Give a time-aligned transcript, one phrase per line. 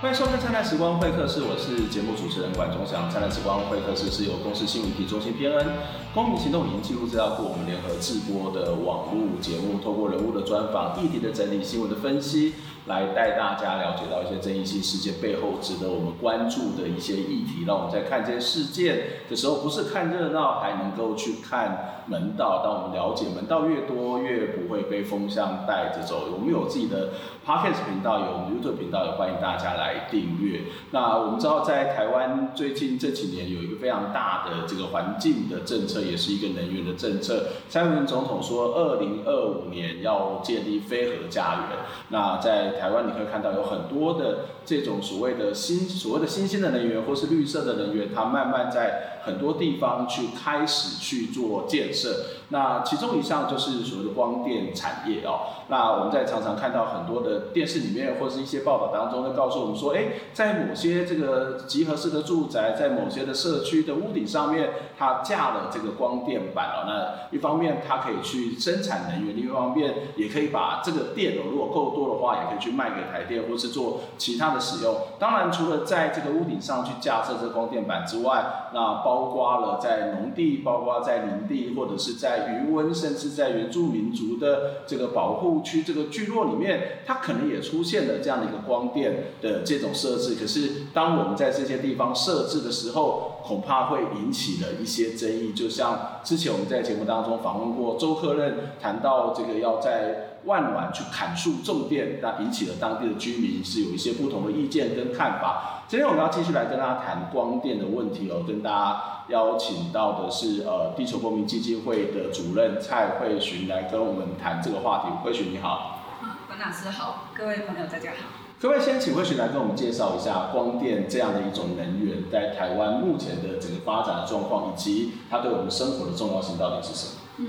[0.00, 3.06] 欢迎收看《灿烂时光会客室》，我是节目主持人管中祥。
[3.12, 5.66] 《灿烂时光会客室》是由公司新媒体中心偏恩、
[6.14, 12.54] 公民行动影音记录资料库我们联合制播的网络节目，透过人物的专访、议题的整理、新闻的分析，
[12.86, 17.64] 来带大家了解到一些争议性事件背后值得我们关注的一些议题。
[17.66, 22.62] 让我们在看这些事件的时候，不是看热闹，还能够去看门道。
[22.64, 26.24] 当我们了解门道越多，越不会被风向带着走。
[26.32, 27.10] 我们有自己的
[27.46, 30.08] Podcast 频道，有我们 YouTube 频道，也欢迎大家来。
[30.10, 30.62] 订阅。
[30.90, 37.48] 那我们知道，在台湾最近这几年有一个非常大的这个环境的政策，也是一个能源的政策。
[37.68, 41.78] 蔡英文总统说，二零二五年要建立非核家园。
[42.08, 52.26] 那在台湾，你会看到有很多的这种所谓的新所谓的新兴的能源，或是绿色的能源，它慢慢在很多地方去开始去做建设。
[52.50, 55.64] 那其中一项就是所谓的光电产业哦。
[55.68, 66.84] 那我们在常常看到很多的电视里面，或是一些报道当中，会告诉我们说，哎，在某些这个集合式的住宅，在某些的社区的屋顶上面，它架了这个光电板哦。
[66.86, 74.96] 那一方面它可以去生产能源，另一方面也可以把这个电哦，如果够多的话，也可以去卖给台电，或是做其他的使用。
[75.18, 90.34] 当然，除了在这个屋顶上去架设这个光电板之外，那包括了在农地，包括在林地，或者是在余温，甚至在原住民族的这个保护区这个聚落里面，它可能也出现了这样的一个光电的这种设置。
[90.34, 95.52] 可是，当我们在这些地方设置的时候，恐怕会引起了一些争议。
[95.52, 105.79] 就像之前我们在节目当中访问过周克任，谈到这个要在万峦去砍树种电，那引起了当地的居民是有一些不同的意见跟看法。
[105.90, 115.08] 今天我们要继续来跟大家谈光电的问题哦，跟大家邀请到的是呃地球公民基金会的主任蔡慧寻来跟我们谈这个话题。
[115.24, 115.98] 慧寻你好。
[116.46, 118.28] 管老师好，各位朋友大家好。
[118.60, 127.12] 可不可以先请慧寻来跟我们介绍一下光电这样的一种能源在台湾目前的整个发展的状况，以及它对我们生活的重要性到底是什么？
[127.38, 127.46] 嗯。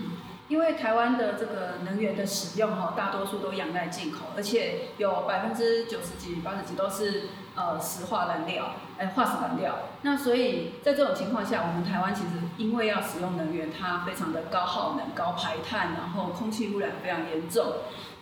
[0.51, 9.79] 因为台湾的这个能源的使用哈，大多数都仰赖进口，而且有百分之九十几、八十几都是呃石化燃料，哎化石燃料。
[10.01, 17.67] 那所以在这种情况下，我们台湾其实因为要使用能源，它非常的高耗能、高排碳，然后空气污染非常严重。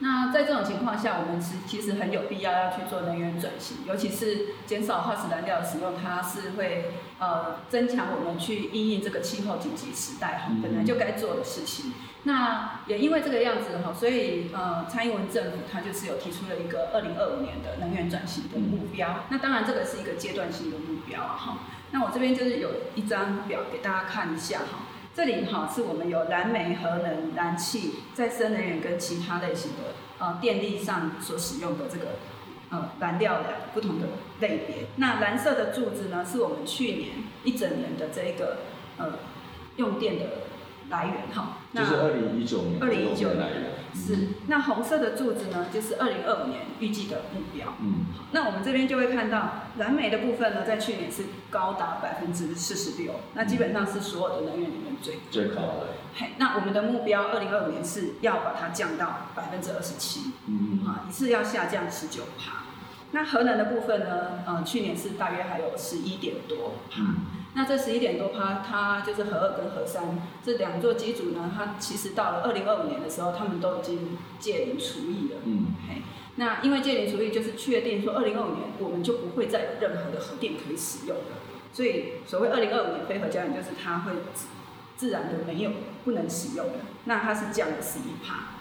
[0.01, 11.91] 那在这种情况下，我们其其实很有必要要去做能源转型，尤其是减少化石燃料的使用，它是会呃增强我们去应应这个气候紧急时代哈本来就该做的事情。
[12.23, 19.23] 那也因为这个样子哈，所以呃，蔡英文政府它就是有提出了一个二零二五年的能源转型的目标。
[19.29, 21.57] 那当然这个是一个阶段性的目标啊哈。
[21.91, 24.79] 那我这边就是有一张表给大家看一下哈。
[25.15, 32.15] 这里哈是我们有燃煤、核能、燃气、再生能源跟其他类型的呃电力上所使用的这个
[32.69, 34.07] 呃燃料的不同的
[34.41, 34.87] 类别。
[34.97, 37.11] 那蓝色的柱子呢，是我们去年
[37.45, 38.57] 一整年的这个
[38.97, 39.19] 呃
[39.77, 40.25] 用电的。
[40.89, 44.27] 来源哈，就是二零一九年，二零一九年来源是。
[44.47, 47.73] 那红色的柱子呢，就是二零二五年预计的目标。
[47.79, 55.87] 嗯，那我们这边就会看到燃煤的部分呢，在去年是高达百分之四十六，那基本上是所有的能源里面最最高的。
[56.15, 62.68] 嘿，那我们的目标二零二五年是要把它降到百分之二十七，嗯，啊，一次要下降十九趴。
[63.11, 67.15] 那核能的部分呢，呃，去年是大约还有十一点多，嗯。
[67.55, 75.39] 那这十一点多趴，它就是核二跟核三这两座机组呢，它其实到了二零二五年的时候，他们都已经借零除役了。
[75.45, 76.03] 嗯，嘿，
[76.35, 81.23] 那因为借零除役就是确定说二零二五年我们就不会再有任何的核电可以使用了，
[81.73, 84.45] 所以所谓二零二五年非核家园就是它会自
[84.95, 85.71] 自然的没有
[86.05, 86.73] 不能使用的，
[87.05, 88.58] 那它是降了十一趴。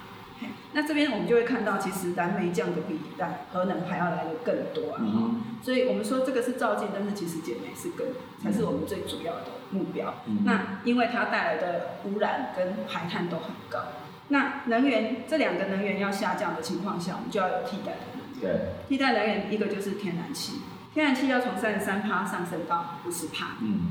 [0.72, 5.00] 那这边我们就会看到，其实燃煤降的比但核能还要来的更多啊。
[5.00, 8.08] 嗯、所以我们说这个是造进，但是其实减煤是更
[8.42, 10.14] 才是我们最主要的目标。
[10.26, 13.80] 嗯、那因为它带来的污染跟排碳都很高。
[14.28, 18.58] 那能源这两个能源要下降的情况下，我们就要有替代的能源。
[18.58, 18.68] 对。
[18.88, 20.60] 替代能源一个就是天然气，
[20.92, 23.56] 天然气要从三十三帕上升到五十帕。
[23.62, 23.90] 嗯。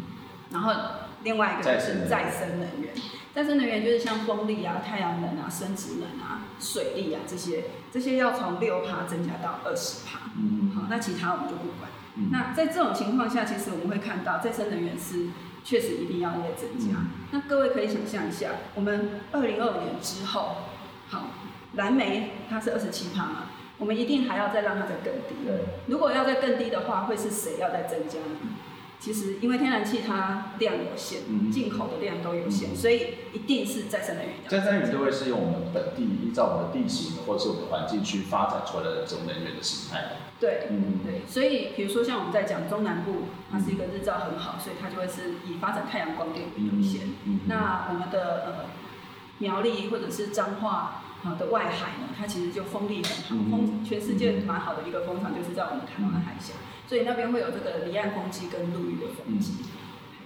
[0.51, 0.73] 然后
[1.23, 2.93] 另外一个就是再生能源。
[3.33, 10.31] 再生能源就是像风力啊、太阳能啊、生殖能啊、水利啊这些，这些要从六趴增加到二十趴。
[10.37, 11.89] 嗯，好，那其他我们就不管。
[12.15, 15.27] 嗯、那在这种情况下，其实我们会看到再生能源是
[15.63, 16.97] 确实一定要再增加。
[16.97, 20.55] 嗯、那各位可以想象一下，我们二零二五年之后，
[21.09, 21.27] 好，
[21.73, 23.43] 蓝煤它是二十七趴嘛，
[23.77, 25.45] 我们一定还要再让它再更低。
[25.45, 25.65] 对。
[25.87, 28.49] 如果要再更低的话，会是谁要再增加呢？
[28.99, 31.21] 其实因为天然气它量有限，
[31.51, 34.33] 进、嗯、口的量都有限，嗯、所以一定是再生能源。
[34.47, 40.17] 再生能源都会是用我们本地依照我们的地形或者是我们的环境去发展出来的这种能源的形态。
[40.39, 47.07] 对，嗯，对，所以比如说像我们在讲中南部，它是一个日照很好，所以它就会是以发展太阳光电为优先。
[47.25, 48.65] 嗯嗯、那我们的呃
[49.39, 56.53] 苗栗或者是彰化啊的外海呢，它其实就风力很好，风全世界蛮好的一个风场就是在我们台湾海峡，
[56.87, 59.53] 所以那边会有这个离岸风机跟陆域的风机。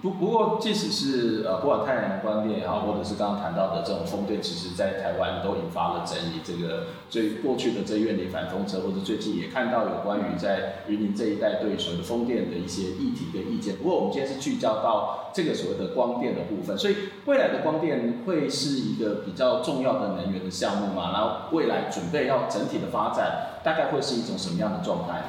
[0.00, 6.40] 不不过，即使是呃，不管太阳光电也好，或者是刚刚谈到的这种风电，其实在台湾都引发了争议。
[6.42, 13.76] 这个最过去的这院里反风车，或者最近也看到有关于在云林这一带对所谓的风电的一些议题跟意见。
[13.76, 21.12] 不过，我们今天是聚焦到这个所谓的光电的部分，所以未来的光电会是一个比较重要的能源的项目嘛？
[21.12, 25.22] 然后未来准备要整体的发展，大概会是一种什么样的状态？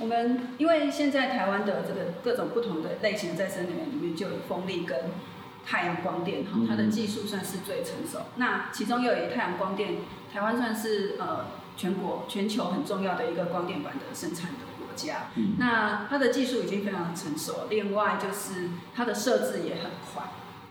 [0.00, 0.04] 好。
[0.04, 4.98] 我们因为现在台湾的这个各种不同的类型的再生能源里面，就有风力跟
[5.66, 8.20] 太阳光电，哈，它的技术算是最成熟。
[8.36, 9.96] 那其中又以太阳光电，
[10.32, 15.26] 台湾算是呃全国全球很重要的一个光电板的生产的国家。
[15.58, 20.24] 那它的技术已经非常成熟，另外就是它的设置也很快。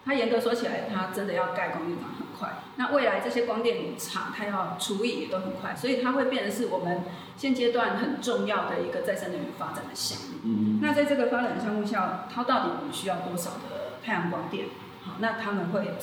[0.06, 2.50] 它严格说起来，它真的要盖光电厂很快。
[2.77, 7.03] 那未来这些光电厂，它要除以也都很快，所以它会变成是我们
[7.36, 10.39] 现阶段很重要的一个再生能源发展的项目。
[10.44, 10.80] 嗯。
[10.81, 14.68] 那在这个发展项目下，它到底我们需要多少的太阳光电？
[15.03, 15.94] 好，那他们会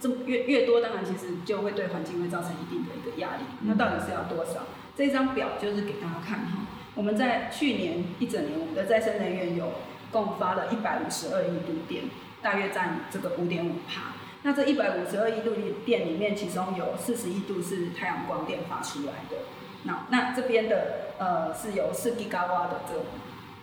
[0.00, 3.44] 这越越多，当然其实就会对环境会造成一定的一个压力。
[3.62, 4.60] 那到底是要多少？
[4.96, 6.66] 这张表就是给大家看哈。
[6.94, 9.72] 我们在去年一整年，我们的再生能源有
[10.10, 12.04] 共发了一百五十二亿度电。
[12.42, 14.10] 大约占这个五点五趴，
[14.44, 15.52] 那这一百五十二亿度
[15.84, 19.36] 电里面，其中有四十亿度是太阳光电发出来的。
[19.84, 23.00] 那那这边的呃是有四吉瓦的这个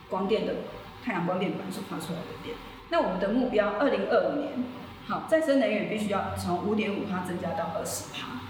[0.08, 0.54] 光电的
[1.04, 2.56] 太阳光电板所发出来的电。
[2.88, 4.52] 那我们的目标二零二五年，
[5.06, 8.40] 好，再生能源必须要从五点五帕增加到二十帕。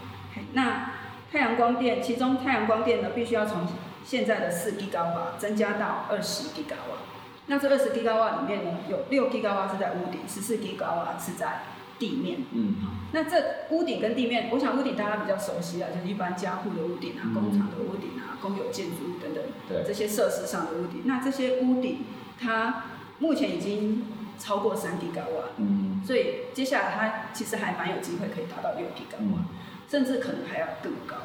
[0.53, 0.93] 那
[1.31, 3.67] 太阳光电，其中太阳光电呢，必须要从
[4.05, 6.99] 现在的四吉瓦增加到二十吉瓦。
[7.47, 11.63] 那这二十吉瓦里面呢，有六吉瓦是在屋顶，十四吉瓦是在
[12.01, 12.41] 地面。
[12.51, 12.75] 嗯，
[13.13, 13.37] 那这
[13.71, 21.03] 屋顶跟地面，我想屋顶大家比较熟悉啊，就是一般家户的屋顶啊、嗯、工厂的屋顶啊、公有建筑物等等，对这些设施上的屋顶。
[21.05, 21.99] 那这些屋顶，
[22.41, 22.85] 它
[23.21, 24.05] 目前已经
[24.39, 29.45] 超过三吉瓦，嗯，所以接下来它其实还蛮有机会可以达到六吉瓦，嗯、
[29.89, 31.17] 甚至可能还要更高。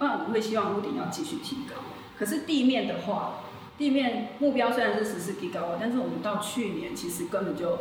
[0.00, 1.76] 那我们会希望屋顶要继续提高，
[2.18, 3.40] 可是地面的话。
[3.76, 7.76] 地面目标虽然是十四吉瓦，但是我们到去年其实根本就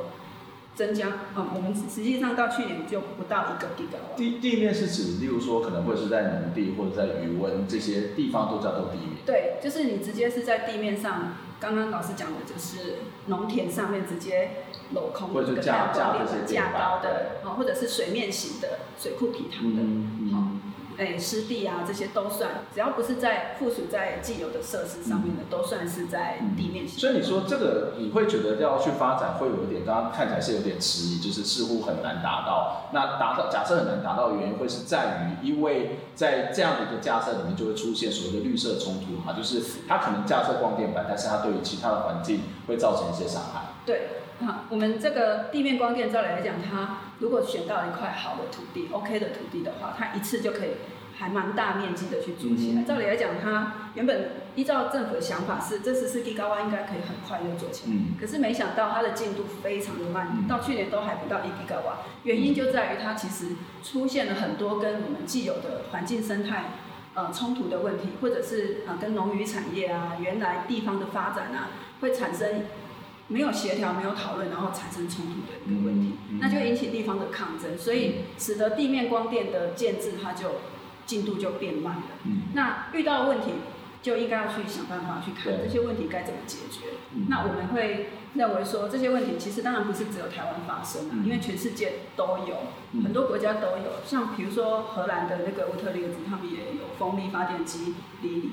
[0.76, 4.00] 增加，嗯，我们实际上到去年就不到一个吉瓦。
[4.18, 9.18] 地地面是指，例如说可能会是在农地或者在鱼温这些地方都叫做地面。
[9.26, 20.40] 对，就是你直接是在地面上，刚刚老师讲的就是农田上面直接镂空，或者架架这些架高的，啊，或者是水面型的水库皮塘的，嗯好。
[20.40, 20.60] 嗯
[20.98, 26.88] 哎，湿地啊，这些都算，只要不是在附属在既有的设施上面的，嗯、都算是在地面。
[26.88, 32.90] 所以你说这个，你会觉得要去发展，会有一点，刚刚看起来是有点迟疑，就是似乎很难达到。
[32.92, 43.74] 那达到，假设很难达到的原因，会是在于，因为在这样的一个架设里面，就会出现所谓的绿色冲突嘛，就是它可能架设光电板，但是它对于其他的环境会造成一些伤害。
[43.86, 44.08] 对，
[44.46, 50.72] 好，我们这个地面光电，照理来讲，它如果选到一块好的土地，OK 的土地的话，它一次就可以。
[51.16, 52.82] 还蛮大面积的去做起来。
[52.82, 57.96] 照理来讲，它原本依照政府的想法是，这十四地高湾应该可以很快就做起来。
[58.20, 62.00] 可是没想到它的进度非常的慢，到去年都还不到一吉瓦。
[62.24, 66.72] 原因就在于它其实出现了很多跟我们既有的环境生态
[67.14, 71.70] 呃冲突的问题，或者是呃跟农渔产业啊，原来地方的发展啊，
[72.02, 72.64] 会产生
[73.34, 80.62] 没有协调、没有讨论，然后产生冲突的一个问题，那就引起地方的抗争，所以使得地面光电的建制它就。
[81.06, 82.04] 进度就变慢了。
[82.24, 83.48] 嗯，那遇到问题
[84.02, 86.96] 就应该要去想办法去看这些问题该怎么解决。
[87.14, 94.00] 嗯，那我们会认为说，这些问题其实当然不是只有台湾发生，因为全世界都有，很多国家都有。
[94.06, 98.52] 像比如说荷兰的那个乌特列兹，他们也有风力发电机离。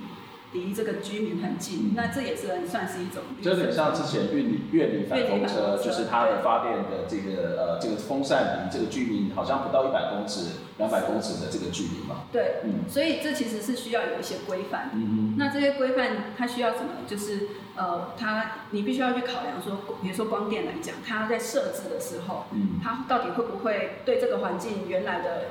[0.53, 3.23] 离这个居民很近，那这也是算是一种。
[3.41, 12.25] 就有点像之前院里院里反风车，就是它的发电的这个呃这个风扇离这个居民好像不到一百公尺、两百公尺的这个距离嘛。
[12.33, 14.91] 对，嗯，所以这其实是需要有一些规范。
[14.93, 15.35] 嗯嗯。
[15.39, 16.91] 那这些规范它需要什么？
[17.07, 25.43] 就是呃，它你必须要去考量说，比如说光电来讲，它在设置的时候，嗯，它到底会不会对这个环境原来的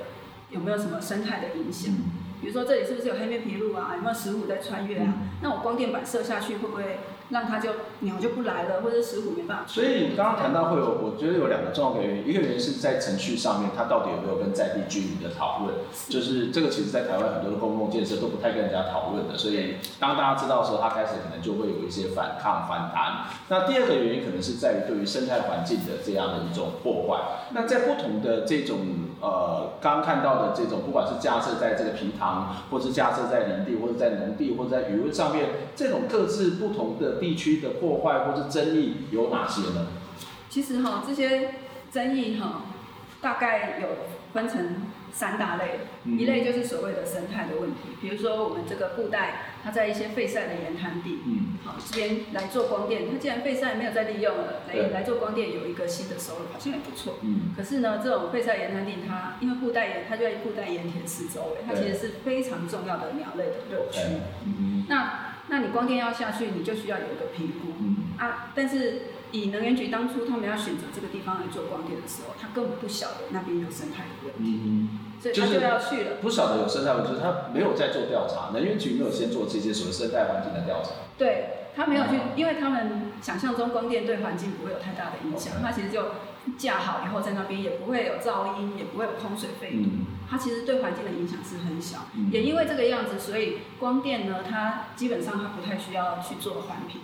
[0.50, 1.94] 有没有什么生态的影响？
[2.40, 3.94] 比如说这里是不是有黑面皮鹭啊？
[3.96, 5.04] 有没有石虎在穿越啊？
[5.06, 6.98] 嗯、那我光电板射下去会不会
[7.30, 7.70] 让它就
[8.00, 9.64] 鸟就不来了，或者石虎没办法。
[9.66, 15.74] 所以刚刚谈到会有，我觉得有两个重要的原因，一个原因是在程序上面，它到底有没有跟在地居民的讨论，
[16.08, 23.26] 就是这个其实在台湾很多的公共建设都不太跟人家讨论的，所以当大家知道的时候，它开始可能就会有一些反抗反弹。
[23.48, 27.46] 那第二个原因可能是在于对于生态环境的这样的一种破坏。
[27.52, 28.78] 那在不同的这种
[29.20, 35.46] 呃刚刚看到的这种，不管是架设在这个埤塘，或是架设在林地，或者在农地，或者在渔温上面，
[35.76, 39.86] 这种各自不同的地区的破坏或是争议有哪些呢？
[40.48, 41.54] 其实哈，这些
[41.92, 42.62] 争议哈，
[43.20, 43.88] 大概有
[44.32, 45.80] 分成三大类。
[46.04, 57.18] 嗯、一类就是所谓的生态的问题，比如说我们这个布袋，它在一些废晒的盐滩地，嗯，好这边来做光电，它既然废晒没有再利用了，来来做光电有一个新的收入，好像也不错。
[57.20, 57.52] 嗯。
[57.54, 64.00] 可是呢，这种废晒盐滩地，它因为布袋盐，它就在布袋盐田四周围，它其实是非常重要的鸟类的热区。
[64.46, 64.86] 嗯。
[64.88, 67.74] 那那你光电要下去，你就需要有一个评估。
[67.80, 68.16] 嗯。
[68.16, 69.02] 啊，但是
[69.32, 74.60] 以能源局当初他们要选择这个地方来做光电的时候，他根本不晓得那边有生态的问题。
[74.64, 74.88] 嗯。
[75.20, 76.16] 所以他就要去了。
[76.22, 80.90] 不晓得有生态问题，就是他没有在做调查，能源局没有先做这些所谓生态环境的调查。
[81.18, 86.04] 对，他没有去，因为他们想象中光电对环境不会有太大的影响，他其实就。
[86.58, 89.78] 架好以后，在那边也不会有噪音，也不会有空水废土。
[89.82, 92.06] 嗯、它其实对环境的影响是很小。
[92.14, 97.00] 嗯、也因为这个样子，所以光电呢，它基本上它不太需要去做环评。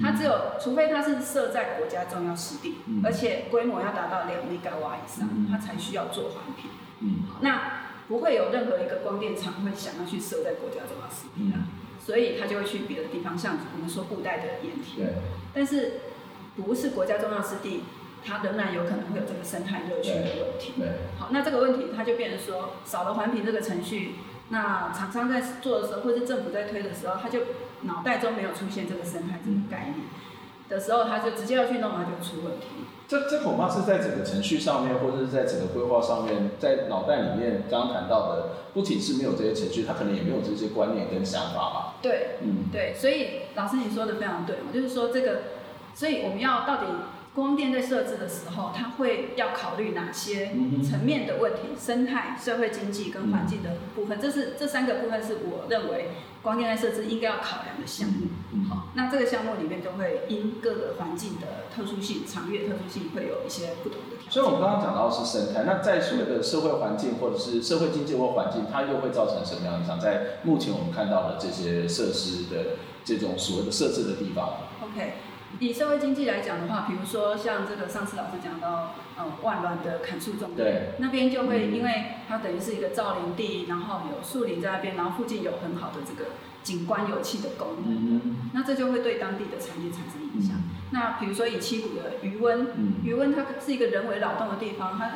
[0.00, 6.70] 它只有，除非它是设在国家重要湿地，嗯、而且规模要达到两兆瓦以上，嗯、它才需要做环评。
[7.00, 11.64] 嗯、那不会有任何一个光电厂会想要去设在国家重要湿地的，嗯、
[11.98, 15.06] 所以它就会去别的地方，像我们说布袋的盐田。
[15.06, 15.14] 对
[15.54, 16.00] 但是
[16.56, 17.82] 不是国家重要湿地。
[18.24, 20.72] 它仍然有可能会有这个生态热区的问题。
[21.18, 24.14] 好，那这个问题它就变成说，少了环评这个程序，
[24.48, 27.40] 那厂商在做的时候，或是政府在推的时候，他就
[27.82, 30.06] 脑袋中没有出现这个生态这个概念
[30.68, 32.66] 的时候，他就直接要去弄，它就出问题。
[33.06, 41.94] 这这恐怕是在整个程序上面，或者是在整个规划上面，在脑袋里面刚刚谈到的，不仅是没有这些程序，他可能也没有这些观念跟想法吧。
[42.00, 45.42] 对，嗯，对，所以老师你说的非常对，就是说这个，
[45.94, 46.86] 所以我们要到底。
[47.34, 50.52] 光电在设置的时候，它会要考虑哪些
[50.88, 51.60] 层面的问题？
[51.76, 56.10] 生态、社会经济跟环境的部分，这是这三个部分是我认为
[56.42, 58.28] 光电在设置应该要考量的项目。
[58.68, 64.30] 好，那这个项目里面就会因各个环境的特殊性、场域的特殊性，会有一些不同的。
[64.30, 69.98] 所以，我们刚刚讲到的是生态，那在所谓的社会环境或者是社会经济或环境，它又会造成什么样的影响？
[69.98, 74.50] 在目前我们看到的这些设施的这种所谓的设置的地方。
[74.80, 75.14] OK。
[75.60, 86.30] 以社会经济来讲的话，比如说像这个上次老师讲到，呃，万峦的砍树种对，那边就会因为它等于是一个造林地，然后有树林在那边，然后附近有很好的这个
[86.62, 88.20] 景观有气的功能，
[88.52, 90.56] 那这就会对当地的产业产生影响。
[90.56, 92.68] 嗯、那比如说以七股的余温，
[93.02, 95.10] 余温它是一个人为扰动的地方，它。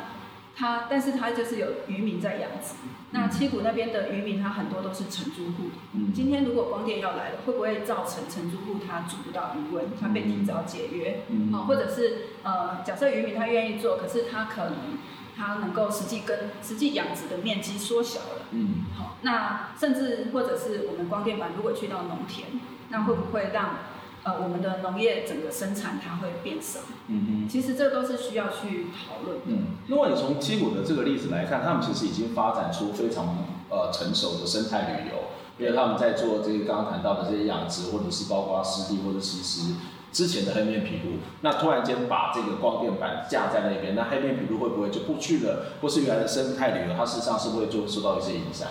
[0.59, 2.75] 它，但是它就是有渔民在养殖。
[3.11, 5.69] 那七股那边的渔民，他很多都是承租户。
[5.93, 6.11] 嗯。
[6.13, 11.21] 今天如果光电要来了，会不会造成承租户他租不到鱼温，他被提早解约？
[11.29, 11.49] 嗯。
[11.53, 14.73] 好，或者是呃，假设渔民他愿意做，可是他可能
[15.37, 18.41] 他能够实际跟实际养殖的面积缩小了。
[18.51, 18.83] 嗯。
[18.97, 22.47] 好，那甚至或者是我们光电板如果去到农田，
[22.89, 23.75] 那会不会让？
[24.23, 29.39] 呃，我们的农业整个生产它会变少，嗯哼，其实这都是需要去讨论。
[29.45, 39.75] 嗯，如果你从七股的这个例子来看，他们其实已经发展出非常呃成熟的生态旅游，因为他们在做这个刚刚谈到的这些养殖，或者是包括湿地，或者其实
[40.11, 45.67] 之前的黑面琵鹭，那突然间把这个光电板架在那边，那黑面琵鹭会不会就不去了？
[45.81, 48.67] 或是原来的生态旅游，它事实上是不会就受到一些影响？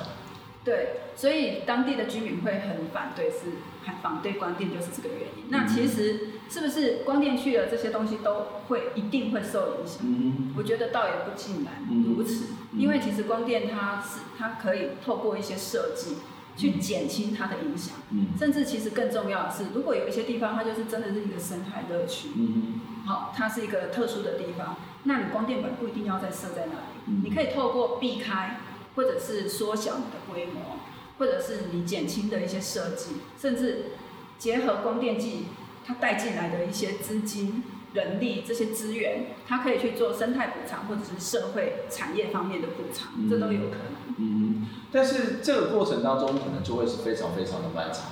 [0.68, 3.38] 对，所以当地的居民会很反对，是
[3.86, 5.44] 很反对光电，就是这个原因。
[5.48, 10.02] 那其实是不是光电去了，这些东西都会一定会受影响？
[10.02, 11.72] 嗯、我觉得倒也不尽然
[12.04, 16.18] 如此，嗯、因为其实光电它是它可以透过一些设计
[16.54, 28.58] 去减轻它的影响，嗯、甚至其实更重要的是，如果有一些地方它就是真的是一个生态乐趣，嗯、好，它是一个特殊的地方，那你光电板不一定要再设在那里，嗯、你可以透过避开。
[28.98, 30.76] 或者是缩小你的规模，
[31.20, 33.92] 或者是你减轻的一些设计，甚至
[34.38, 35.44] 结合光电技
[35.86, 37.62] 它带进来的一些资金、
[37.94, 44.16] 人力这些资源，它可以去做生态补偿，或者是社会产业方面的补偿，嗯、这都有可能。
[44.18, 48.06] 嗯，但是这个过程当中可能就会是非常非常的漫长。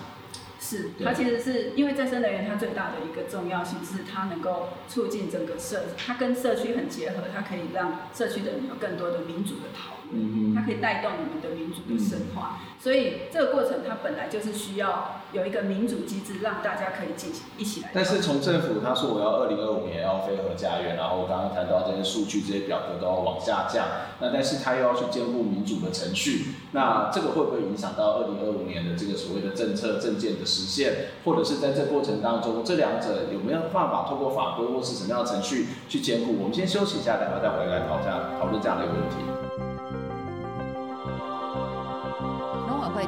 [0.60, 10.05] 是，它其实是因为再生能源，它最大的一个重要性是它能够促进整个社，它跟社区很结合，它可以让社区的人有更多的民主的讨论。
[10.12, 12.60] 嗯，它可以带动我们的民主的深化。
[12.60, 17.90] 嗯、所以这个过程它本来就是需要有一个民主机制，让大家可以进行一起来。
[17.92, 23.86] 但是从政府他说我要二零二五年要非核家园，然后我刚刚谈到这些数据、这些表格都要往下降，
[24.20, 36.36] 那但是他又要去兼顾民主的程序，那这个会不会影响到二零二五年的这个所谓的政策政见的实现，或者是在这过程当中，这两者有没有办法透过法规或是什么样的程序去兼顾？
[36.38, 39.45] 我们先休息一下，等会再回来讨价讨论这样的一个问题。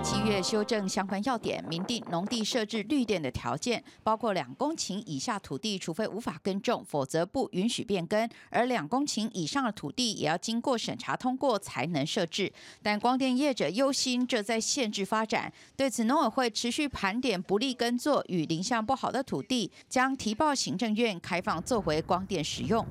[0.03, 12.53] 七月修正相关要点，明定农地设置绿电的条件，包括两公顷以下土地，除非无法耕种，否则不允许变更；而两公顷以上的土地也要经过审查通过才能设置。
[12.83, 22.87] 但光电业者忧心这在限制发展，对此农委会持续盘点不利耕作与林相不好的土地，将提报行政院开放作为光电使用。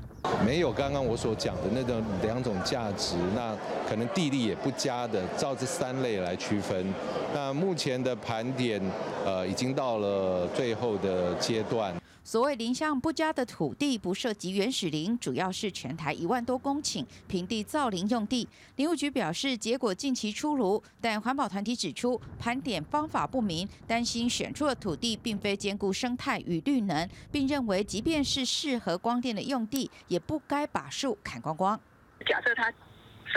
[0.45, 3.55] 没有刚刚我所讲的那种两种价值，那
[3.87, 6.85] 可能地利也不佳的，照这三类来区分。
[7.33, 8.81] 那目前的盘点，
[9.25, 11.93] 呃，已经到了最后的阶段。
[12.23, 18.45] 所谓林相不佳的土地，不涉及原始林，主要是全台一万多公顷平地造林用地。
[18.75, 31.79] 林务局表示，结果近期出炉，但环保团体指出，盘点方法不明，担心选出的土地并非兼顾生态与绿能，并认为，即便是适合光电的用地，也不该把树砍光光。
[32.25, 32.69] 假设它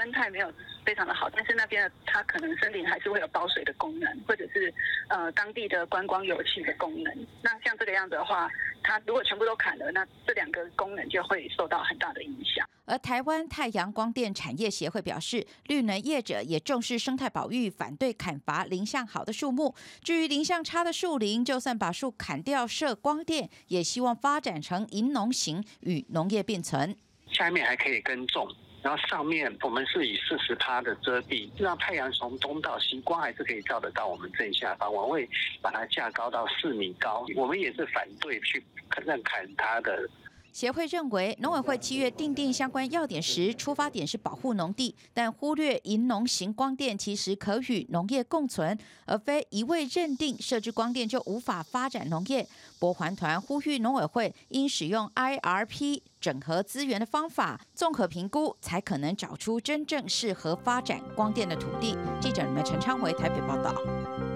[0.01, 0.51] 生态没有
[0.83, 4.73] 非常的好，但是那边它可能森林还是会有保水的功能，或者是
[5.09, 7.27] 呃当地的观光游憩的功能。
[7.43, 8.49] 那像这个样子的话，
[8.83, 12.67] 它如果全部都砍了，那这两个功能就会受到很大的影响。
[12.87, 19.75] 而台湾太阳光电产业协会表示，绿能业者也重视生态保育，反对砍伐林相好的树木。
[20.03, 26.97] 至于林相差的树林，就算把树砍掉设光电，也希望发展成银农型与农业并存。
[27.31, 28.49] 下面还可以耕种。
[28.83, 34.93] 然后上面我们是以四十趴的遮蔽，让太阳从东到西光还是可以照得到我们正下方。
[34.93, 35.29] 我会
[35.61, 38.63] 把它架高到四米高，我们也是反对去
[39.05, 40.09] 认砍它的。
[40.53, 52.47] 协会认为，农委会七月订定相关要点时，出发点是保护农地，但忽略银农型光电其实可与农业共存，而非一味认定设置光电就无法发展农业。
[52.79, 61.97] 博环团呼吁农委会应使用 IRP 整合资源的方法，综合评估，才可能找出真正适合发展光电的土地。
[62.21, 64.30] 记者们陈昌维台北报道。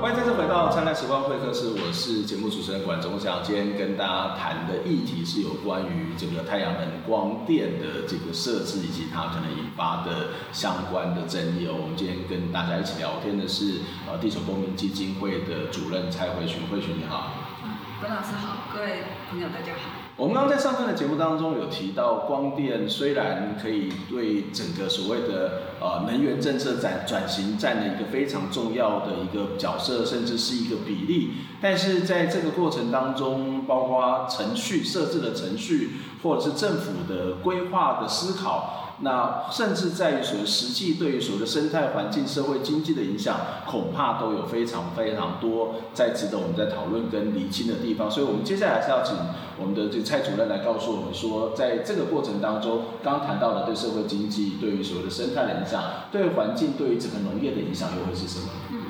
[0.00, 3.42] 欢迎再次回到《灿烂时光会客室》，我是节目主持人管中祥。
[3.42, 11.74] 今天跟大家谈的议题是有关于这个太阳能光电的这个设置以及它可能引发的相关的争议哦。
[11.74, 17.34] 我们今天跟大家一起聊天的是呃地球公民基金会的主任蔡慧群，慧群你好。
[17.64, 19.97] 嗯管老师好，各位朋友大家好。
[20.18, 35.90] 我们刚刚在上段的节目当中有提到，光电虽然可以对整个所谓的呃能源政策转转型占了一个非常重要的一个角色，甚至是一个比例，但是在这个过程当中，包括程序设置的程序，
[36.24, 38.87] 或者是政府的规划的思考。
[39.00, 48.10] 那甚至在于所谓实际对于所谓的生态环境、社会经济的影响，恐怕都有非常非常多在值得我们在讨论跟厘清的地方。
[48.10, 49.14] 所以，我们接下来是要请
[49.56, 55.80] 我们的这蔡主任来告诉我们说，在这个过程当中，刚刚谈到的对社会经济、对于所谓的生态的影响、
[56.10, 58.48] 对环境、对于整个农业的影响又会是什么？
[58.72, 58.82] 嗯，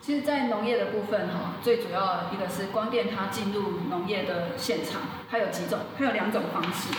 [0.00, 6.94] 其实，在农业的部分哈，最主要一个是光电它进入农业的现场，它有几种，它有两种方式。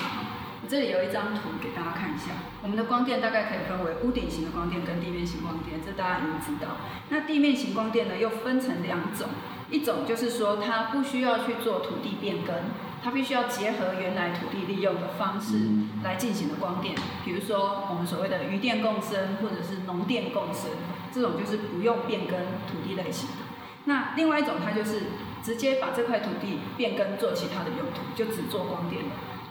[0.72, 2.32] 这里有一张图给大家看一下，
[2.64, 6.78] 我们的光电大概可以分为屋顶型的光电跟地面型光电，这大家已经知道。
[7.10, 9.28] 那地面型光电呢，又分成两种，
[9.70, 12.56] 一种就是说它不需要去做土地变更，
[13.04, 15.58] 它必须要结合原来土地利用的方式
[16.06, 20.72] 来进行的光电，比如说我们所谓的渔电共生或者是农电共生，
[21.12, 22.40] 这种就是不用变更
[22.72, 23.36] 土地类型的。
[23.84, 25.02] 那另外一种，它就是
[25.44, 29.02] 直接把这块土地变更做其他的用途，就只做光电。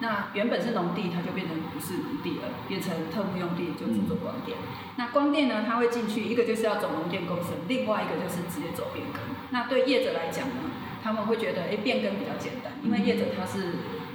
[0.00, 4.56] 那原本是农地，它就变成不是农地了，变成特务用地，就只做光电。
[4.96, 9.20] 那光电呢，它会进去，一个就是要走农电共生，另外一个就是直接走变更。
[9.50, 13.74] 那对业者来讲呢，他们会觉得，哎，变更比较简单，因为业者他是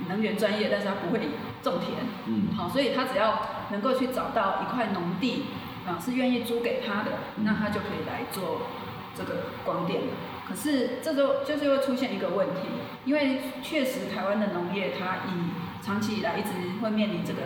[0.09, 1.19] 能源专业，但是他不会
[1.61, 5.45] 种田，嗯，好，所以他只要能够去找到一块农地
[5.87, 7.11] 啊，是愿意租给他的，
[7.43, 8.61] 那他就可以来做
[9.15, 10.01] 这个光电。
[10.47, 12.69] 可是这就就是会出现一个问题，
[13.03, 15.49] 因为确实台湾的农业它以
[15.81, 16.49] 长期以来一直
[16.81, 17.39] 会面临这个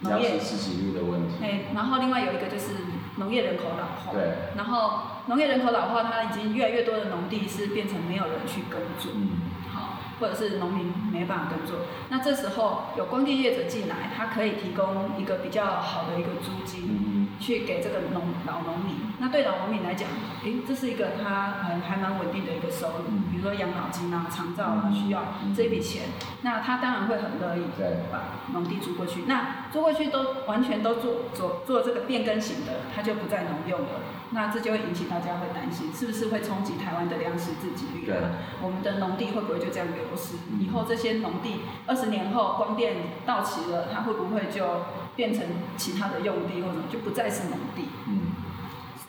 [0.00, 1.36] 农业自给率的问题。
[1.42, 2.72] 哎，然后另外有一个就是
[3.16, 4.12] 农业人口老化。
[4.12, 4.34] 对。
[4.56, 9.12] 然后农业人口老化，它已经越来越多的农地是变成没有人去耕作。
[9.14, 9.28] 嗯。
[9.72, 18.96] 好，或者是农民没办法耕作，那这时候有光电业者进来，他可以提供一个比较好的一个租金，去给这个农老农民。
[19.18, 20.08] 那对老农民来讲，
[20.44, 26.02] 诶，这是一个他嗯还蛮稳定的一个收入，比如说养老金啊、长照啊需要这笔钱，
[26.42, 27.62] 那他当然会很乐意
[28.10, 29.22] 把农地租过去。
[29.26, 33.88] 那租过去都完全都做做做这个变更型的，他就不再农用了。
[34.30, 38.16] 那这就会引起大家会担心，是不是会冲击台湾的粮食自给率对？
[38.62, 40.34] 我们的农地会不会就这样流失？
[40.58, 47.88] 以后这些农地二十年后光电到期了，它会不会就变成其他的用地，或者就不再是农地？
[48.08, 48.32] 嗯。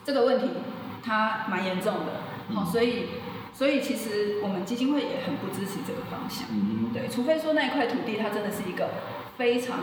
[0.05, 0.49] 这个问题
[1.03, 3.07] 它蛮严重的，好、嗯，所以
[3.53, 8.89] 所以其实我们基金会也很不支持这个方向，嗯、对，除非说那一块土地它真的是一个
[9.35, 9.79] 非常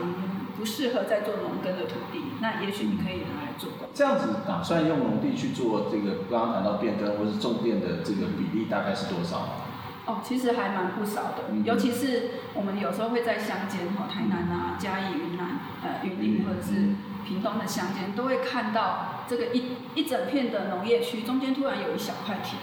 [0.57, 3.69] 不适合再做农耕的土地，那也许你可以拿来做。
[3.93, 9.61] 这样子打算用农地去做这个刚刚谈到变更或是种电的这个比例大概是多少？
[10.05, 16.93] 哦，其实还蛮不少的，嗯、尤其是我们有时候会在乡间，哈，台南啊、嘉义、云南、呃、云林或者是
[17.25, 19.11] 屏东的乡间，都会看到。
[19.27, 22.61] 这个一一整片的农业区中间突然有一小块田，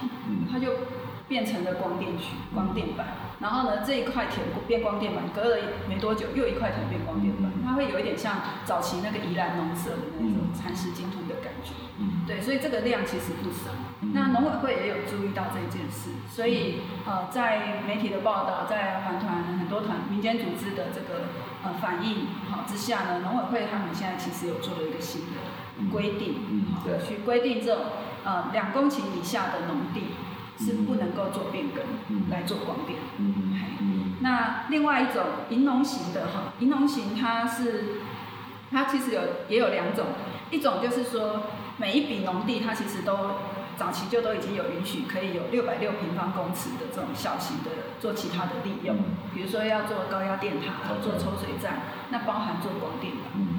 [0.49, 0.87] 它就
[1.27, 3.05] 变成了光电区、光电板。
[3.41, 5.57] 然后呢，这一块田变光电板，隔了
[5.89, 7.42] 没多久又一块田变光电板，
[7.73, 11.73] 它会有一点像早期那个宜兰农舍的那种蚕食鲸豚的感觉。
[12.27, 13.73] 对，所以这个量其实不少。
[14.13, 21.33] 那农委会也有注意到这件事，所以呃，在媒体的报道，在环团很多团民间组织的这个
[21.63, 25.41] 呃反应好之下呢，农委会他们现在其实有做了一个新的。
[25.91, 27.85] 规定，嗯，对，去规定这种
[28.23, 30.13] 呃两公顷以下的农地
[30.63, 33.92] 是不能够做变更，嗯，来做光电，嗯嗯，嗯，
[34.23, 37.99] 那另外一种银龙型的哈，银龙型它是
[38.71, 40.05] 它其实有也有两种，
[40.49, 41.43] 一种就是说
[41.77, 43.17] 每一笔农地它其实都
[43.75, 48.95] 早期就都已经有允许可以有六百六平方公尺的这种小型的做其他的利用，
[49.33, 53.52] 比如说要做高压电塔，做抽水站，那包含做光电的，嗯，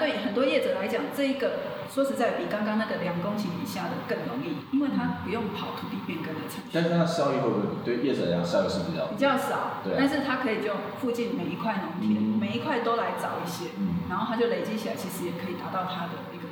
[0.00, 0.24] 对。
[0.24, 6.72] 很多业者来讲，这一个说实在比刚刚那个两公顷以下的更容易，因为它不用跑土地变更的程序。
[6.72, 9.84] 但是它效益会不会对业者来讲效益是比较比较少？
[9.84, 9.94] 对。
[9.96, 16.48] 但是它可以就附近每一块农田，嗯、每一块都来找一些，嗯、然后它就累积起来，其实也可以达到它的一个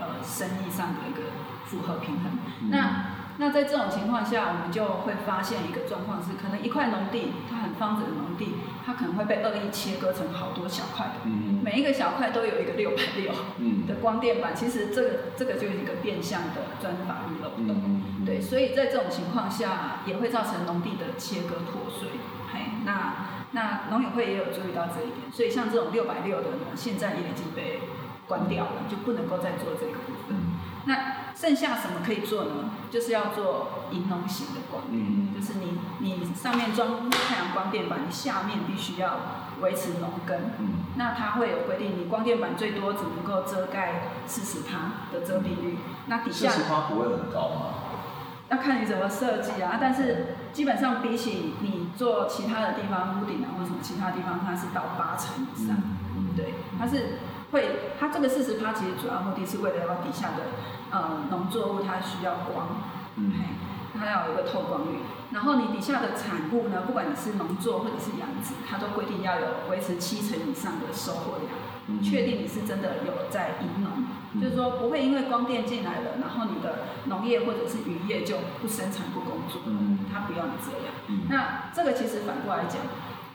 [0.00, 1.30] 呃生意上的一个
[1.66, 2.32] 复合平衡。
[2.62, 13.32] 嗯、那那在这种情况下，我们就会发现一个状况是，可能一块农地，它很方整的农地，它可能会被恶意切割成好多小块的，嗯、每一个小块都有一个六百六
[13.86, 22.08] 的光电板，其实这个这个就是一个变相的钻法律漏洞，嗯、对，所以在这种情况下，也会造成农地的切割破碎，
[22.52, 27.80] 嘿，那那农委会也有注意到这一点，所以像这种六百六的呢，现在也已经被
[28.26, 30.45] 关掉了，就不能够再做这个部分，嗯、
[30.86, 30.96] 那。
[31.36, 32.70] 剩下什么可以做呢？
[32.90, 34.84] 就是要做银龙型的光
[35.34, 39.20] 就是你你上面装太阳光电板，你下面必须要
[39.60, 40.34] 维持农耕。
[40.58, 45.76] 嗯、那它会有规定，你光电板最多只能够遮盖四十趴的遮蔽率。
[46.06, 47.66] 那底下四十趴不会很高吗？
[48.48, 49.76] 要看你怎么设计啊。
[49.78, 55.76] 但是基本上比起你做其他的地方屋顶啊或什么其他地方，它是到八成以上。
[56.16, 57.18] 嗯、对，它是
[57.56, 60.52] 会，它这个四十趴其实主要目的是为了要底下的。
[60.88, 62.78] 呃，农作物它需要光，
[63.16, 63.32] 嗯，
[63.98, 65.00] 它要有一个透光率。
[65.32, 71.50] 然后你底下的产物呢，不管你是农作或者是养殖，它都规定要有维持七成以上的收获量，
[71.88, 80.94] 嗯、确定你是真的有在银农，嗯、就是说不会因为光电进来了，然后你的农业或者是渔业就不生产不工作，嗯，它不要你这样。
[81.08, 82.80] 嗯、那这个其实反过来讲，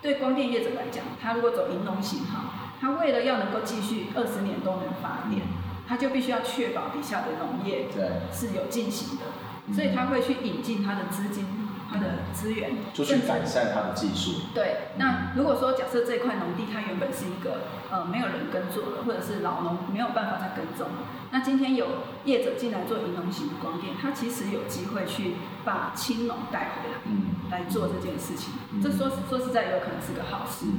[0.00, 5.40] 对光电业者来讲，他如果走银农型哈，他为了要能够继续二十年都能发电。
[5.40, 7.86] 嗯他就必须要确保底下的农业
[8.32, 11.44] 是有进行的，所以他会去引进他的资金、
[11.90, 14.46] 他的资源，就去改善他的技术。
[14.54, 20.86] 对，那如果说假设这块农地它原本是一个呃没有人耕作的，或者是老农没有办法再耕种，
[21.30, 21.86] 那今天有
[22.24, 28.54] 业者进来做银农型的光电，他其实有机会去把青农带回来，嗯，来做这件事情。
[28.72, 30.66] 嗯、这说说实在有可能是个好事。
[30.66, 30.78] 嗯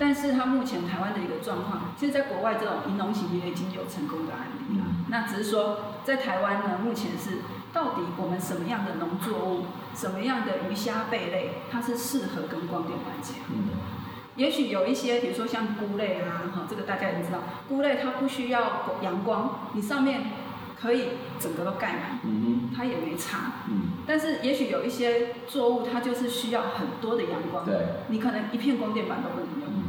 [0.00, 4.86] 但是它目前台湾的一个状况，其实在国外这种银农型也已经有成功的案例了。
[4.88, 13.76] 嗯、那只是说在台湾呢，目前是到底我们什么样的农作物，什么样的鱼虾贝类，它是适合跟光电板结合的？
[13.76, 14.00] 嗯、
[14.36, 20.22] 也许有一些，比如说像菇类啊，哈，这个大家也知道，菇类它不需要阳光，你上面
[20.80, 22.18] 可以整个都盖满，
[22.74, 23.52] 它也没差。
[23.68, 24.00] 嗯。
[24.06, 27.76] 但是也许有一些作物，它就是需要很多的阳光，对，
[28.08, 29.79] 你可能一片光电板都不能用。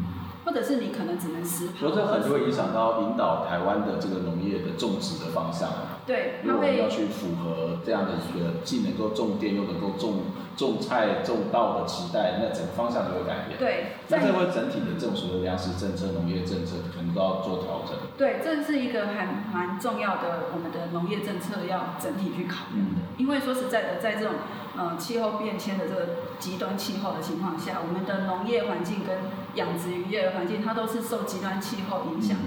[0.46, 1.80] 或者是你可能只能十趴。
[1.80, 5.70] 所以这很就会影响到引导台湾的这个农业的种植的方向。
[6.06, 13.60] 对，因为我们要去符合这样的一个既能够种电又能够种种菜种稻的时代，那整个方向就会改变。
[13.60, 17.96] 对，那这会整体的这种所谓粮食政策、农业政策可能都要做调整。
[18.18, 23.02] 对，这是一个还蛮重要的，我们的农业政策要整体去考量的。
[23.18, 24.34] 因为说实在的，在这种
[24.76, 26.02] 呃气候变迁的这个
[26.40, 29.18] 极端气候的情况下，我们的农业环境跟
[29.56, 32.38] 养殖渔业的环境，它都是受极端气候影响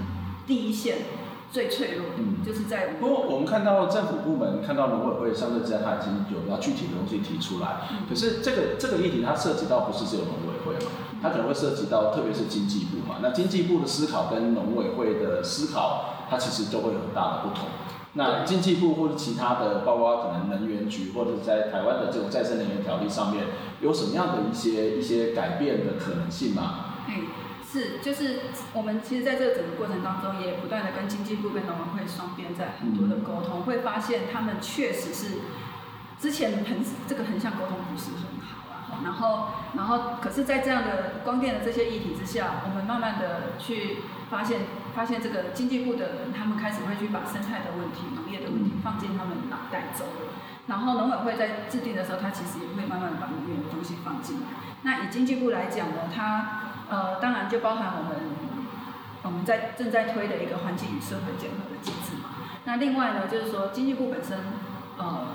[0.45, 0.97] 第一线。
[1.51, 2.97] 最脆弱，的，就是在。
[2.99, 7.87] 不过我们看到政府部门，看到农委会相对之下，它已经有比较具体的东西提出来。
[7.91, 10.91] 嗯、可是这个这个议题，它涉及到不是只有农委会嘛，
[11.21, 13.19] 它可能会涉及到，特别是经济部嘛。
[13.21, 17.69] 那经济部的思考跟农委会的思考，它其实都会有很大的不同。
[18.13, 23.45] 那经济部或者其他的，包括可能能源局，或者在台湾的这种再生能源条例上面，
[23.79, 26.94] 有什么样的一些一些改变的可能性吗？
[27.07, 27.27] 嗯
[27.67, 28.39] 是，就是
[28.73, 35.39] 我们其实在这个整个过程当中，也不断的跟经济部跟农委会双边在很多的沟通，会发现他们确实是
[36.17, 39.01] 之前横这个横向沟通不是很好啊。
[39.03, 43.97] 然后，然后，可是，在这样的光电的这些议题之下，我们慢慢的去
[44.29, 44.61] 发现，
[44.95, 50.07] 发现这个经济部的人，他们开始会去把生态的问题、农业的问题放进他们脑袋中。
[50.67, 54.47] 然后，农委会在制定的时候，他其实也会慢慢的把农业的东西放进来。
[54.83, 58.17] 那以经济部来讲呢，他呃，当然就包含我们
[59.23, 62.29] 我们在正在推的一个环境与社会结合的机制嘛。
[62.65, 64.37] 那另外呢，就是说经济部本身
[64.97, 65.27] 呃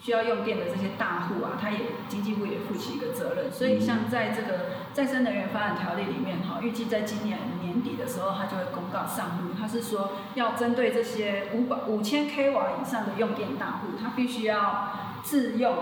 [0.00, 3.52] 需要用电的这些大户啊，它也经济部也负起一个责任。
[3.52, 9.50] 所以像在这个再生能源发展条例里面哈，预计在今年年底的时候，它就会公告上路。
[9.58, 14.90] 它是说要针对这些五百五千 k 瓦以上的用电大户，它必须要
[15.22, 15.74] 自用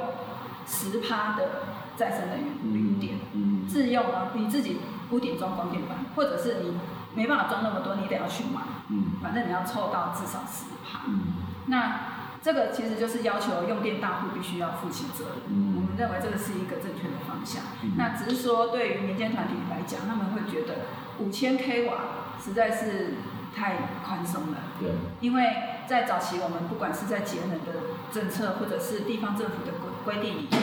[0.66, 1.48] 十趴的
[1.96, 4.80] 再生能源零电，嗯，自用啊，你自己。
[5.10, 6.78] 屋顶装光电板，或者是你
[7.14, 8.60] 没办法装那么多，你得要去买。
[8.88, 11.00] 嗯，反正你要凑到至少十趴。
[11.08, 11.20] 嗯，
[11.66, 12.00] 那
[12.42, 15.34] 这个其实就是要求用电大户必须要负起责任。
[15.48, 17.62] 嗯，我们认为这个是一个正确的方向。
[17.82, 20.74] 嗯，那只是说对于民间团体来讲，他们会觉得
[21.18, 21.94] 五千 k 瓦
[22.42, 23.14] 实在是
[23.56, 24.58] 太宽松了。
[24.78, 24.90] 对，
[25.20, 25.44] 因为
[25.86, 27.80] 在早期我们不管是在节能的
[28.12, 29.72] 政策，或者是地方政府的
[30.04, 30.58] 规规定里头，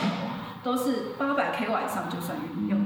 [0.62, 2.81] 都是八百 k 瓦以上就算用用。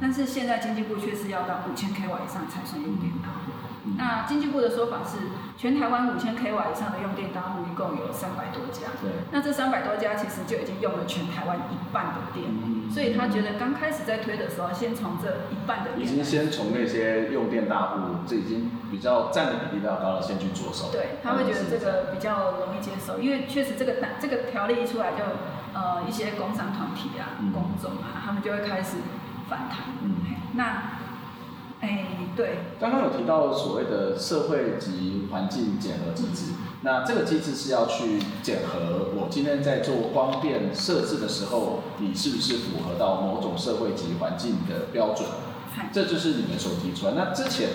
[0.00, 3.52] 但是现在经济部却是要到五千 k 瓦以上才算用电大户。
[3.98, 5.18] 那经济部的说法是，
[5.58, 8.88] 全台湾五千 k 瓦以上的用电大户一共有三百多家。
[9.02, 9.12] 对。
[9.30, 12.46] 那这三百多家其实就已经用了全台湾一半的电。
[12.48, 12.90] 嗯。
[12.90, 16.00] 所以他觉得刚开始在推的时候，先从这一半的电。
[16.00, 20.88] 已经先从那些用电大户，这已经比较占的比例比较高了，先去着手。
[20.90, 25.24] 对，他会觉得这个比较容易接受，因为确实这个这个条例一出来就，就
[25.74, 28.96] 呃一些工商团体啊、工种啊，他们就会开始。
[29.48, 30.10] 反弹，嗯，
[30.54, 30.64] 那，
[31.80, 45.28] 哎、欸，对，刚刚有提到所谓的社会及环境检核机制，嗯、那这个机制是要去检核我今天在做光电设置的时候，你是不是符合到某种社会及环境的标准？
[45.76, 47.12] 嗯、这就是你们所提出来。
[47.16, 47.68] 那之前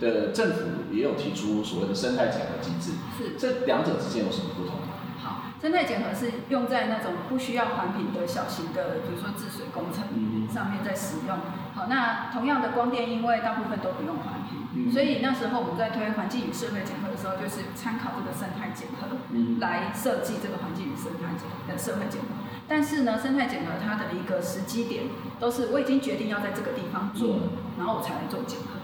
[0.00, 0.60] 的政府
[0.92, 4.76] 也有提出所谓的生态检核机制，是这两者之间有什么不同？
[5.60, 10.04] 生态检核是用在那种不需要环评的小型的，比如说治水工程
[10.54, 11.36] 上面在使用。
[11.74, 19.18] 好，那同样的光电，因为大部分都不用环评，所以那时候我们在推环境与社会检核的时候，就是参考这个生态检核
[19.58, 22.28] 来设计这个环境与生态检的社会检核。
[22.68, 25.04] 但是呢，生态检核它的一个时机点
[25.40, 27.42] 都是我已经决定要在这个地方做了，
[27.76, 28.77] 然后我才来做检核。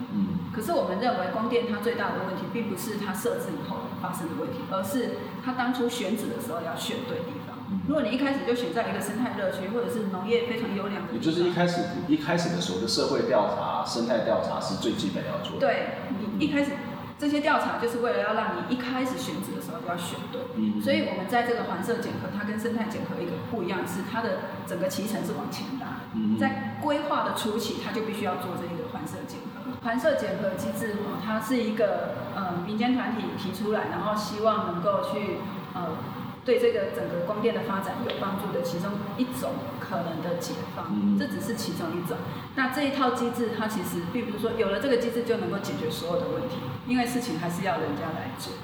[0.54, 7.58] 可是我们认为光电它最大的问题，并不是它设置以后发生的问题，而是它当初选址的时候要选对地方。
[7.88, 15.66] 如果你一开始就选在一个生态热区，或者是农业非常优良的也就是一开始一开始的时候的社会调查、生态调查是最基本要做的。
[15.66, 15.98] 对，
[16.38, 16.72] 你一开始
[17.18, 20.40] 这些调查就是为了要让你一开始选址的时候要选对。
[20.56, 20.80] 嗯。
[20.80, 26.04] 所以我们在这个环社检核，它跟生态检核一个不一样是，它的整个脐程是往前拉。
[26.14, 26.38] 嗯。
[26.38, 29.53] 在规划的初期，它就必须要做这一个环社检核。
[29.84, 35.36] 环社结合机制，它是一个呃民间团体提出来，然后希望能够去
[35.74, 35.98] 呃
[36.42, 42.16] 对这个整个光电的发展有帮助的其中一种可能的解方，这只是其中一种。
[42.54, 48.54] 那这一套机制，它其实并不是说有了这个机制就能够解决所有的问题，因为事情还是要人家来做。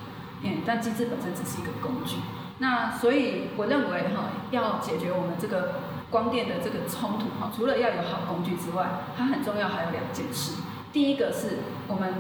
[0.43, 2.17] 嗯，但机制本身只是一个工具。
[2.59, 10.63] 那所以我认为哈，要解决我们这个光电的这个冲突哈，除了要有好工具之外，它很重要还有两件事。
[10.93, 12.15] 第一个是我们，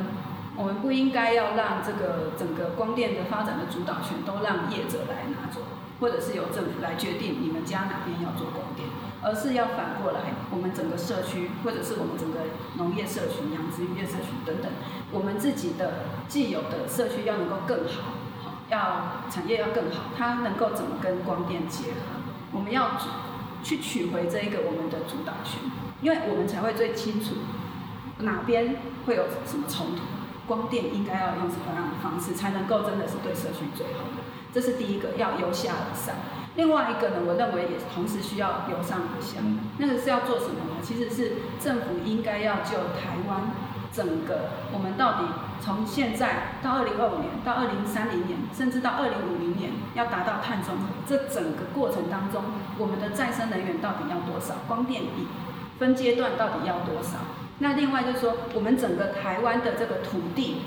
[0.57, 5.61] 我们不应该要让这个整个光电的发展的主导权都让业者来拿走，
[5.99, 8.89] 或者是由政府来决定你们家哪边要做光电。
[9.23, 12.41] 而是要反过来，我们整个社区或者是我们整个
[12.79, 14.73] 农业社群、养殖业社群等等，
[15.13, 18.15] 我们自己的既有的社区要能够更好，
[18.71, 22.17] 要产业要更好，它能够怎么跟光电结合？
[22.53, 22.93] 我们要
[23.63, 25.61] 去取回这一个我们的主导权，
[26.01, 27.35] 因为我们才会最清楚
[28.23, 30.03] 哪边会有什么冲突，
[30.47, 34.23] 光电应该要用什么样的方式才能够真的是对社区最好的。
[34.53, 36.15] 这是第一个，要由下而上。
[36.57, 39.39] 另外一个呢，我认为也同时需要由上而下。
[39.79, 40.83] 那个是要做什么呢？
[40.83, 43.55] 其实是政府应该要就台湾
[43.93, 45.29] 整个，我们到底
[45.63, 52.43] 从现在到二零二五年，到二零三零年，甚至到二零五零年，要达到碳中和，这整个过程当中，
[52.77, 54.57] 我们的再生能源到底要多少？
[54.67, 55.29] 光电比
[55.79, 57.19] 分阶段到底要多少？
[57.61, 60.63] 那另外就是说，我们整个台湾的这个土地。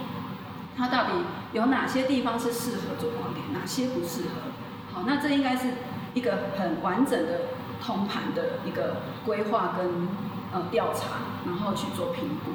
[0.75, 1.11] 它到底
[1.51, 4.49] 有哪些地方是适合做光电，哪些不适合？
[4.91, 5.67] 好，那这应该是
[6.15, 7.41] 一个很完整的
[7.79, 10.07] 通盘的一个规划跟
[10.51, 12.53] 呃调查，然后去做评估。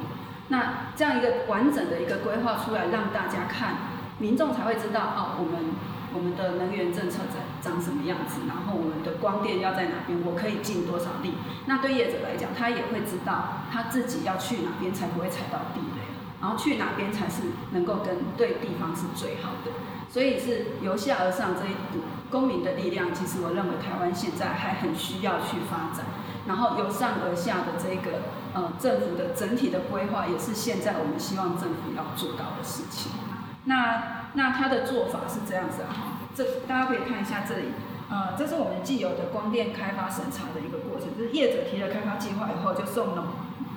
[0.49, 3.77] 那这样一个完整的一个规划出来，让大家看，
[4.17, 5.71] 民众才会知道哦，我们
[6.13, 11.35] 我们的能源政策在长什么样子，然后我们的光电要在哪边，我可以尽多少力。
[11.65, 16.03] 那对业者来讲，他也会知道他自己要去哪边才不会踩到地雷。
[16.41, 19.71] 然后去哪边才是能够跟对地方是最好的，
[20.09, 26.05] 所以是由下而上这一股公民的力量，其实我认为台湾现在还很需要去发展。
[26.47, 28.21] 然后由上而下的这个
[28.53, 33.11] 呃政府的整体的规划，也是现在我们希望政府要做到的事情。
[33.65, 37.65] 那那他的做法是这样子啊，这大家可以看一下这里，
[38.09, 43.25] 呃，这是我们既有的光电开发审查的一个过程，就是业者提了开发计划以后就送农。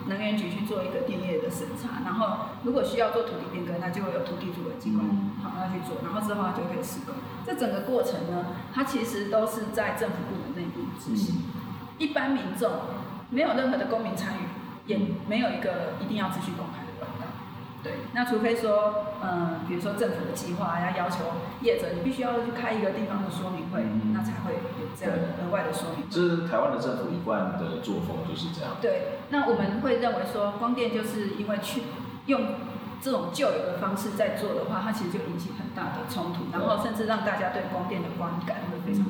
[0.09, 5.07] 能源局去做一个电业的审查，然后如果需要做土地变更，那就会有土地主管机关
[5.41, 7.15] 好要去做，然后之后它就可以施工。
[7.47, 11.45] 这整个过程呢，它其实都是在政府部门内部执行，
[11.99, 12.69] 一般民众
[13.31, 16.82] 没有任何的公民参与，也没有一个一定要持续公开。
[17.83, 21.25] 对，那除非说，嗯，比如说政府的计划要要求
[21.62, 26.07] 业者，你必须要去开一个地方的说明会，嗯、那才会有这样额外的说明。
[26.09, 28.77] 这是台湾的政府一贯的作风，就是这样。
[28.81, 31.83] 对，那我们会认为说，光电就是因为去
[32.27, 32.55] 用
[33.01, 39.03] 这种旧有的方式在做的话，它其实就引起很大的冲突，然后甚至让大家对光电的观感会非常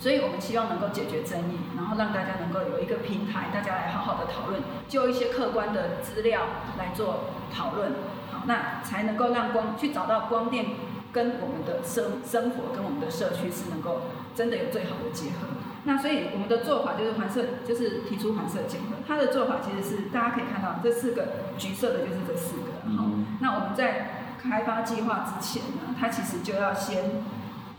[0.00, 6.42] 所以我们希望能够解决争议，然后让大家能够有一个平台，大家来好好的讨论，就一些客观的资料
[6.76, 7.30] 来做。
[7.52, 7.90] 讨论
[8.30, 10.66] 好，那才能够让光去找到光电
[11.12, 14.02] 跟我们的生生活跟我们的社区是能够
[14.36, 15.48] 真的有最好的结合。
[15.82, 19.02] 那所以我们的做法就是环社，就是提出环社结合。
[19.04, 21.26] 它的做法其实是大家可以看到这四个
[21.58, 22.96] 橘色的，就是这四个。
[22.96, 23.06] 好，
[23.40, 27.24] 那我们在开发计划之前呢，它其实就要先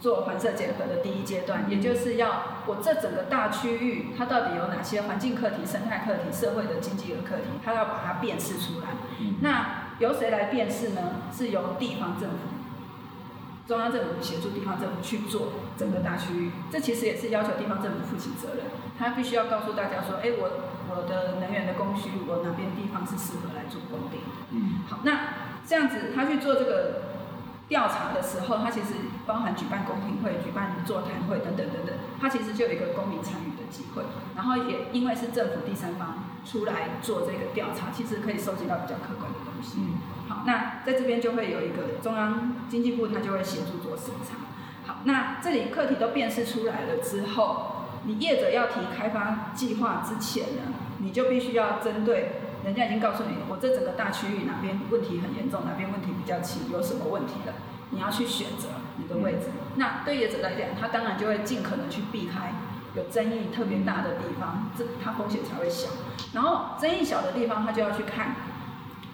[0.01, 8.87] 做环社结合的第一阶段，也就是要我这整个大区域它到底有哪些环境课题、生态课题、社会的经济的课题，它要把它辨识出来。
[9.41, 11.01] 那由谁来辨识呢？
[11.31, 12.37] 是由地方政府、
[13.67, 16.51] 中央政府协助地方政府去做整个大区域。
[16.71, 18.65] 这其实也是要求地方政府负起责任，
[18.97, 20.49] 他必须要告诉大家说：哎，我
[20.89, 24.23] 我的能源的供需，我哪边地方是适合来做供电。
[24.49, 25.19] 嗯，好，那
[25.63, 27.10] 这样子他去做这个。
[27.71, 28.87] 调查的时候，它其实
[29.25, 34.03] 包含举办公听会、举办座谈会等等等等，它其实就有一个公民参与的机会。
[34.35, 39.77] 然后也因为是政府第三方出来做这个调查，其实可以收集到比较客观的东西。
[39.79, 39.95] 嗯，
[40.27, 44.35] 好，那在这边就会有一个中央经济部，它就会协助做审查。
[44.85, 52.41] 好，那这里课题都辨识出来了之后，你业者要提开发计划之前呢，你就必须要针对。
[52.63, 57.53] 人家已经告诉你，我这整个大区域哪边问题很严重，哪边问题比较轻，有什么问题了，
[57.89, 59.47] 你要去选择你的位置。
[59.47, 62.53] 嗯、那对业者来讲，他当然就会尽可能去避开
[62.95, 65.89] 有争议特别大的地方，这他风险才会小。
[66.33, 68.35] 然后争议小的地方，他就要去看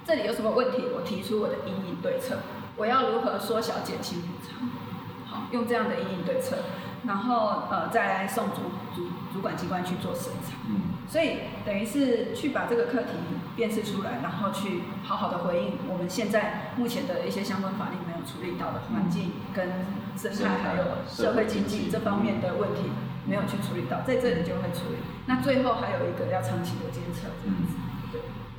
[0.05, 2.39] 这里有什么问题，我提出我的因应对策，
[2.75, 4.69] 我要如何缩小减轻补偿，
[5.25, 6.57] 好，用这样的因应对策，
[7.05, 8.55] 然后呃再来送主
[8.93, 10.57] 主主管机关去做审查。
[10.67, 13.09] 嗯所以等于是去把这个课题
[13.55, 19.85] 辨识出来，然后去好好的回应我们现在目前的一些相关法律没有处理到的环境跟
[20.17, 22.91] 生态还有社会经济这方面的问题
[23.25, 24.97] 没有去处理到，在这里就会处理。
[25.25, 27.75] 那最后还有一个要长期的监测这样子，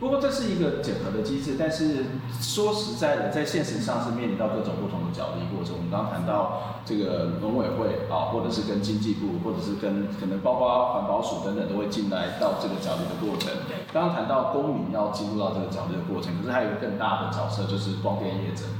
[0.00, 2.06] 不过这是一个检核的机制，但是
[2.40, 5.74] 说实在的，在现实上是面临到各种不同的角力过程。
[5.74, 13.50] 我们刚刚谈到这个农委会啊，或者是跟经济部，或者是跟可能包括环保署等等都会进来到这个角力的过程。
[13.92, 18.70] 刚刚谈到公民要进入到这个角力的过程，可是还有一个更大的角色就是光电业者。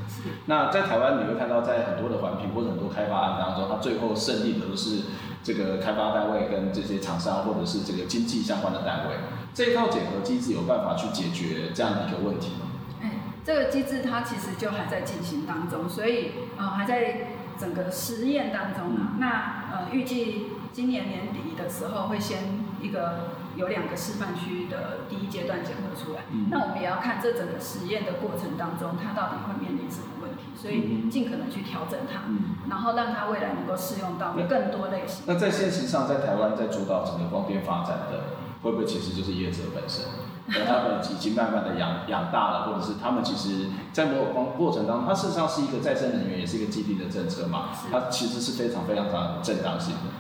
[0.47, 5.03] 那在台湾你会看到，在很多的环评或者很多开发案当中，它最后胜利的都是
[5.43, 9.18] 这个开发单位跟这些厂商或者是这个经济相关的单位。
[9.55, 12.66] 这一套检核机制有办法去解决这样的一个问题吗？
[13.03, 13.11] 哎，
[13.44, 17.28] 这个机制它其实就还在进行当中，所以呃还在
[17.59, 19.14] 整个实验当中呢。
[19.18, 26.22] 那呃预计今年年底的时候会先一个有两个示范区的第一阶段检核出来。
[26.30, 26.46] 嗯。
[26.51, 35.24] 那我们也要看这整个实验的过程当中，它到底会面临什么问题，所以尽可能去调整它，嗯，然后让它未来能够适用到更多类型。
[35.26, 38.38] 那在现实上，在台湾在主导整个光电发展的。
[38.62, 40.04] 会不会其实就是业者本身，
[40.48, 50.11] 而他们已经慢慢的养养大了，或者是他们其实，在某种过过程当中，它事实上是一个再生能源，也是一个基地的政策嘛，它其实是非常非常非常正当性的。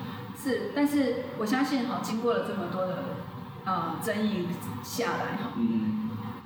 [0.40, 3.02] 是，但是我相信哈，经过了这么多的
[3.64, 4.46] 呃争议
[4.84, 5.52] 下来哈。
[5.56, 5.97] 嗯。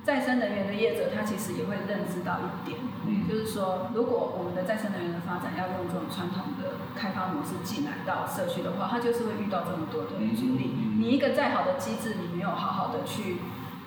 [0.05, 2.77] 再生能源的业者，他其实也会认知到一点，
[3.07, 10.75] 嗯，就是说，如果我们的再生能源的发展要用这种传统的开发模式进来到社区的话，他就是会遇到这么多的阻力。
[10.99, 13.37] 你一个再好的机制，你没有好好的去，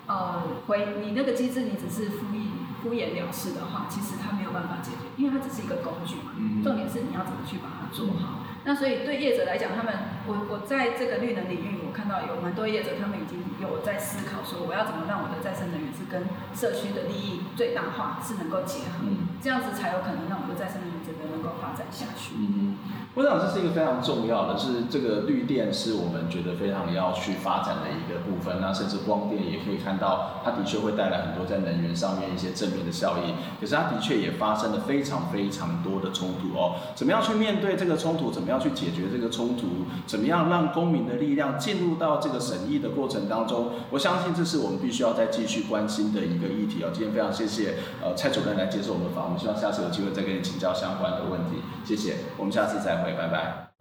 [0.07, 2.49] 呃，回你那个机制，你只是敷衍
[2.87, 6.31] 敷衍了事的话，其实它没有办法解决，因为它只是一个工具嘛。
[6.63, 8.47] 重点是你要怎么去把它做好。
[8.63, 9.93] 那所以对业者来讲，他们
[10.25, 16.23] 我我在这个绿能领域，我看到有蛮多业者，他们已经有在思考说，我要怎么让我的再生能源是跟
[16.55, 19.03] 社区的利益最大化，是能够结合，
[19.43, 20.96] 这样子才有可能让我们的再生能源
[21.31, 22.35] 能够发展下去。
[22.37, 22.77] 嗯
[23.17, 28.61] 我想这是一个非常重要的，是这个绿电是我们觉得非常要去发展的一个部分。
[28.61, 33.33] 那甚至光电也可以看到，它的确会带来很多在能源上面一些正面的效益。
[33.59, 36.75] 可是它的确也发生了非常非常多的冲突哦。
[36.93, 38.29] 怎么样去面对这个冲突？
[38.29, 39.65] 怎么样去解决这个冲突？
[40.05, 43.71] 怎么样让公民的力量进入到这个审议的过程当中？
[43.89, 46.91] 我相信这是我们必须要再继续关心的一个议题哦。
[46.93, 51.61] 今天非常谢谢呃蔡主任来接受我们访问，希望下次有机会再跟你请教相关的问题。
[51.85, 53.13] 谢谢，我们下次再会。
[53.13, 53.76] 拜拜。